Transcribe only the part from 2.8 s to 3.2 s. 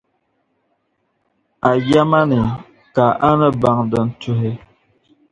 ka